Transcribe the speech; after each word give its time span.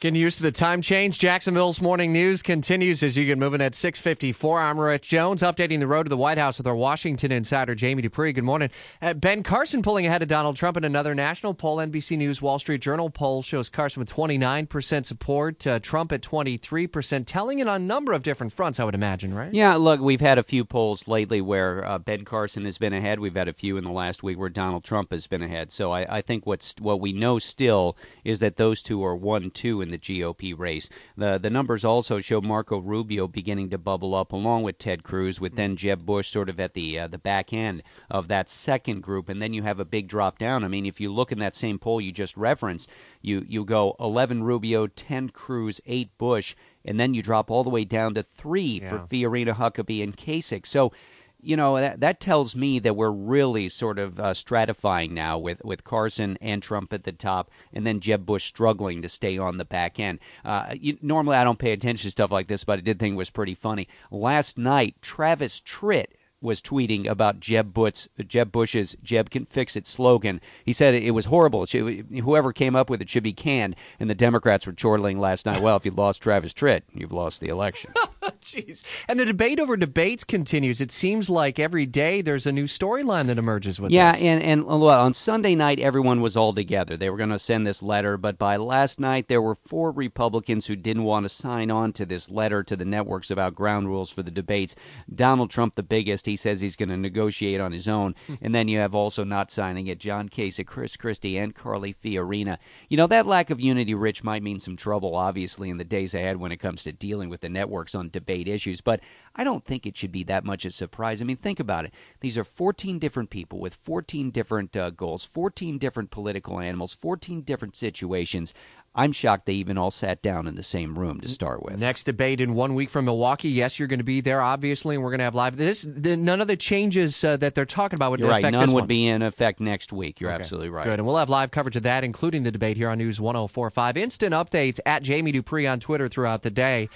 Getting 0.00 0.20
used 0.20 0.36
to 0.36 0.44
the 0.44 0.52
time 0.52 0.80
change. 0.80 1.18
Jacksonville's 1.18 1.80
morning 1.80 2.12
news 2.12 2.40
continues 2.40 3.02
as 3.02 3.16
you 3.16 3.24
get 3.24 3.36
moving 3.36 3.60
at 3.60 3.74
654. 3.74 4.60
I'm 4.60 4.78
Rich 4.78 5.08
Jones, 5.08 5.42
updating 5.42 5.80
the 5.80 5.88
road 5.88 6.04
to 6.04 6.08
the 6.08 6.16
White 6.16 6.38
House 6.38 6.58
with 6.58 6.68
our 6.68 6.76
Washington 6.76 7.32
insider, 7.32 7.74
Jamie 7.74 8.02
Dupree. 8.02 8.32
Good 8.32 8.44
morning. 8.44 8.70
Uh, 9.02 9.14
ben 9.14 9.42
Carson 9.42 9.82
pulling 9.82 10.06
ahead 10.06 10.22
of 10.22 10.28
Donald 10.28 10.54
Trump 10.54 10.76
in 10.76 10.84
another 10.84 11.16
national 11.16 11.52
poll. 11.52 11.78
NBC 11.78 12.16
News 12.16 12.40
Wall 12.40 12.60
Street 12.60 12.80
Journal 12.80 13.10
poll 13.10 13.42
shows 13.42 13.68
Carson 13.68 13.98
with 13.98 14.08
29% 14.08 15.04
support, 15.04 15.66
uh, 15.66 15.80
Trump 15.80 16.12
at 16.12 16.22
23%, 16.22 17.26
telling 17.26 17.58
it 17.58 17.66
on 17.66 17.82
a 17.82 17.84
number 17.84 18.12
of 18.12 18.22
different 18.22 18.52
fronts, 18.52 18.78
I 18.78 18.84
would 18.84 18.94
imagine, 18.94 19.34
right? 19.34 19.52
Yeah, 19.52 19.74
look, 19.74 20.00
we've 20.00 20.20
had 20.20 20.38
a 20.38 20.44
few 20.44 20.64
polls 20.64 21.08
lately 21.08 21.40
where 21.40 21.84
uh, 21.84 21.98
Ben 21.98 22.24
Carson 22.24 22.64
has 22.66 22.78
been 22.78 22.92
ahead. 22.92 23.18
We've 23.18 23.34
had 23.34 23.48
a 23.48 23.52
few 23.52 23.76
in 23.76 23.82
the 23.82 23.90
last 23.90 24.22
week 24.22 24.38
where 24.38 24.48
Donald 24.48 24.84
Trump 24.84 25.10
has 25.10 25.26
been 25.26 25.42
ahead. 25.42 25.72
So 25.72 25.90
I, 25.90 26.18
I 26.18 26.20
think 26.22 26.46
what's 26.46 26.76
what 26.78 27.00
we 27.00 27.12
know 27.12 27.40
still 27.40 27.96
is 28.22 28.38
that 28.38 28.58
those 28.58 28.80
two 28.80 29.02
are 29.02 29.16
1 29.16 29.50
2 29.50 29.87
in 29.88 29.92
the 29.92 29.98
GOP 29.98 30.56
race. 30.58 30.88
The 31.16 31.38
the 31.38 31.50
numbers 31.50 31.84
also 31.84 32.20
show 32.20 32.40
Marco 32.40 32.78
Rubio 32.78 33.26
beginning 33.26 33.70
to 33.70 33.78
bubble 33.78 34.14
up 34.14 34.32
along 34.32 34.62
with 34.62 34.78
Ted 34.78 35.02
Cruz, 35.02 35.40
with 35.40 35.56
then 35.56 35.76
Jeb 35.76 36.04
Bush 36.04 36.28
sort 36.28 36.48
of 36.48 36.60
at 36.60 36.74
the 36.74 36.98
uh, 36.98 37.06
the 37.06 37.18
back 37.18 37.52
end 37.52 37.82
of 38.10 38.28
that 38.28 38.50
second 38.50 39.02
group, 39.02 39.28
and 39.28 39.40
then 39.40 39.54
you 39.54 39.62
have 39.62 39.80
a 39.80 39.84
big 39.84 40.08
drop 40.08 40.38
down. 40.38 40.64
I 40.64 40.68
mean, 40.68 40.86
if 40.86 41.00
you 41.00 41.12
look 41.12 41.32
in 41.32 41.38
that 41.38 41.54
same 41.54 41.78
poll 41.78 42.00
you 42.00 42.12
just 42.12 42.36
referenced, 42.36 42.90
you 43.22 43.44
you 43.48 43.64
go 43.64 43.96
11 44.00 44.42
Rubio, 44.42 44.86
10 44.86 45.30
Cruz, 45.30 45.80
8 45.86 46.16
Bush, 46.18 46.54
and 46.84 47.00
then 47.00 47.14
you 47.14 47.22
drop 47.22 47.50
all 47.50 47.64
the 47.64 47.70
way 47.70 47.84
down 47.84 48.14
to 48.14 48.22
three 48.22 48.80
yeah. 48.82 48.90
for 48.90 48.98
Fiorina, 48.98 49.54
Huckabee, 49.54 50.02
and 50.02 50.16
Kasich. 50.16 50.66
So 50.66 50.92
you 51.40 51.56
know 51.56 51.76
that 51.76 52.00
that 52.00 52.20
tells 52.20 52.56
me 52.56 52.78
that 52.80 52.96
we're 52.96 53.10
really 53.10 53.68
sort 53.68 53.98
of 53.98 54.18
uh, 54.18 54.32
stratifying 54.32 55.10
now 55.12 55.38
with 55.38 55.64
with 55.64 55.84
Carson 55.84 56.36
and 56.40 56.62
Trump 56.62 56.92
at 56.92 57.04
the 57.04 57.12
top, 57.12 57.50
and 57.72 57.86
then 57.86 58.00
Jeb 58.00 58.26
Bush 58.26 58.44
struggling 58.44 59.02
to 59.02 59.08
stay 59.08 59.38
on 59.38 59.56
the 59.56 59.64
back 59.64 60.00
end. 60.00 60.18
Uh, 60.44 60.74
you, 60.78 60.98
normally, 61.00 61.36
I 61.36 61.44
don't 61.44 61.58
pay 61.58 61.72
attention 61.72 62.06
to 62.06 62.10
stuff 62.10 62.32
like 62.32 62.48
this, 62.48 62.64
but 62.64 62.78
I 62.78 62.82
did 62.82 62.98
think 62.98 63.12
it 63.12 63.16
was 63.16 63.30
pretty 63.30 63.54
funny. 63.54 63.88
Last 64.10 64.58
night, 64.58 64.96
Travis 65.00 65.60
Tritt 65.60 66.06
was 66.40 66.60
tweeting 66.60 67.06
about 67.06 67.40
Jeb 67.40 67.72
Bush, 67.72 68.08
Jeb 68.26 68.52
Bush's 68.52 68.96
"Jeb 69.02 69.30
can 69.30 69.44
fix 69.44 69.76
it" 69.76 69.86
slogan. 69.86 70.40
He 70.64 70.72
said 70.72 70.94
it 70.94 71.12
was 71.12 71.24
horrible. 71.24 71.66
Should, 71.66 72.06
whoever 72.22 72.52
came 72.52 72.74
up 72.76 72.90
with 72.90 73.00
it 73.00 73.10
should 73.10 73.22
be 73.22 73.32
canned. 73.32 73.76
And 74.00 74.10
the 74.10 74.14
Democrats 74.14 74.66
were 74.66 74.72
chortling 74.72 75.20
last 75.20 75.46
night. 75.46 75.62
Well, 75.62 75.76
if 75.76 75.84
you 75.84 75.92
lost 75.92 76.22
Travis 76.22 76.52
Tritt, 76.52 76.82
you've 76.94 77.12
lost 77.12 77.40
the 77.40 77.48
election. 77.48 77.92
Jeez. 78.48 78.82
And 79.06 79.20
the 79.20 79.26
debate 79.26 79.60
over 79.60 79.76
debates 79.76 80.24
continues. 80.24 80.80
It 80.80 80.90
seems 80.90 81.28
like 81.28 81.58
every 81.58 81.84
day 81.84 82.22
there's 82.22 82.46
a 82.46 82.52
new 82.52 82.64
storyline 82.64 83.26
that 83.26 83.36
emerges 83.36 83.78
with 83.78 83.90
yeah, 83.90 84.12
this. 84.12 84.22
and 84.22 84.42
and 84.42 84.64
well, 84.64 84.88
on 84.88 85.12
Sunday 85.12 85.54
night 85.54 85.78
everyone 85.78 86.22
was 86.22 86.34
all 86.34 86.54
together. 86.54 86.96
They 86.96 87.10
were 87.10 87.18
going 87.18 87.28
to 87.28 87.38
send 87.38 87.66
this 87.66 87.82
letter, 87.82 88.16
but 88.16 88.38
by 88.38 88.56
last 88.56 89.00
night 89.00 89.28
there 89.28 89.42
were 89.42 89.54
four 89.54 89.90
Republicans 89.90 90.66
who 90.66 90.76
didn't 90.76 91.04
want 91.04 91.24
to 91.24 91.28
sign 91.28 91.70
on 91.70 91.92
to 91.92 92.06
this 92.06 92.30
letter 92.30 92.62
to 92.62 92.74
the 92.74 92.86
networks 92.86 93.30
about 93.30 93.54
ground 93.54 93.88
rules 93.88 94.10
for 94.10 94.22
the 94.22 94.30
debates. 94.30 94.74
Donald 95.14 95.50
Trump, 95.50 95.74
the 95.74 95.82
biggest, 95.82 96.24
he 96.24 96.36
says 96.36 96.62
he's 96.62 96.76
going 96.76 96.88
to 96.88 96.96
negotiate 96.96 97.60
on 97.60 97.72
his 97.72 97.86
own. 97.86 98.14
Hmm. 98.26 98.34
and 98.40 98.54
then 98.54 98.68
you 98.68 98.78
have 98.78 98.94
also 98.94 99.24
not 99.24 99.50
signing 99.50 99.88
it 99.88 100.00
John 100.00 100.30
Kasich, 100.30 100.66
Chris 100.66 100.96
Christie, 100.96 101.36
and 101.36 101.54
Carly 101.54 101.92
Fiorina. 101.92 102.56
You 102.88 102.96
know 102.96 103.06
that 103.08 103.26
lack 103.26 103.50
of 103.50 103.60
unity, 103.60 103.92
Rich, 103.92 104.24
might 104.24 104.42
mean 104.42 104.58
some 104.58 104.76
trouble, 104.76 105.14
obviously, 105.14 105.68
in 105.68 105.76
the 105.76 105.84
days 105.84 106.14
ahead 106.14 106.38
when 106.38 106.52
it 106.52 106.60
comes 106.60 106.82
to 106.84 106.92
dealing 106.92 107.28
with 107.28 107.42
the 107.42 107.50
networks 107.50 107.94
on 107.94 108.08
debate 108.38 108.54
issues. 108.54 108.80
But 108.80 109.00
I 109.34 109.44
don't 109.44 109.64
think 109.64 109.86
it 109.86 109.96
should 109.96 110.12
be 110.12 110.24
that 110.24 110.44
much 110.44 110.64
a 110.64 110.70
surprise. 110.70 111.22
I 111.22 111.24
mean, 111.24 111.36
think 111.36 111.60
about 111.60 111.84
it. 111.84 111.94
These 112.20 112.38
are 112.38 112.44
14 112.44 112.98
different 112.98 113.30
people 113.30 113.60
with 113.60 113.74
14 113.74 114.30
different 114.30 114.76
uh, 114.76 114.90
goals, 114.90 115.24
14 115.24 115.78
different 115.78 116.10
political 116.10 116.60
animals, 116.60 116.94
14 116.94 117.42
different 117.42 117.76
situations. 117.76 118.54
I'm 118.94 119.12
shocked 119.12 119.46
they 119.46 119.52
even 119.52 119.78
all 119.78 119.92
sat 119.92 120.22
down 120.22 120.48
in 120.48 120.56
the 120.56 120.62
same 120.62 120.98
room 120.98 121.20
to 121.20 121.28
start 121.28 121.62
with. 121.62 121.78
Next 121.78 122.04
debate 122.04 122.40
in 122.40 122.54
one 122.54 122.74
week 122.74 122.90
from 122.90 123.04
Milwaukee. 123.04 123.48
Yes, 123.48 123.78
you're 123.78 123.86
going 123.86 124.00
to 124.00 124.04
be 124.04 124.20
there, 124.20 124.40
obviously, 124.40 124.96
and 124.96 125.04
we're 125.04 125.10
going 125.10 125.18
to 125.18 125.24
have 125.24 125.36
live. 125.36 125.56
This 125.56 125.86
the, 125.88 126.16
none 126.16 126.40
of 126.40 126.48
the 126.48 126.56
changes 126.56 127.22
uh, 127.22 127.36
that 127.36 127.54
they're 127.54 127.64
talking 127.64 127.96
about 127.96 128.10
would 128.10 128.20
right. 128.22 128.42
None 128.42 128.72
would 128.72 128.82
one. 128.82 128.86
be 128.88 129.06
in 129.06 129.22
effect 129.22 129.60
next 129.60 129.92
week. 129.92 130.20
You're 130.20 130.32
okay. 130.32 130.40
absolutely 130.40 130.70
right. 130.70 130.84
Good, 130.84 130.98
and 130.98 131.06
we'll 131.06 131.18
have 131.18 131.28
live 131.28 131.52
coverage 131.52 131.76
of 131.76 131.84
that, 131.84 132.02
including 132.02 132.42
the 132.42 132.50
debate 132.50 132.76
here 132.76 132.88
on 132.88 132.98
News 132.98 133.20
104.5. 133.20 133.96
Instant 133.96 134.34
updates 134.34 134.80
at 134.84 135.04
Jamie 135.04 135.30
Dupree 135.30 135.66
on 135.66 135.78
Twitter 135.78 136.08
throughout 136.08 136.42
the 136.42 136.50
day. 136.50 136.86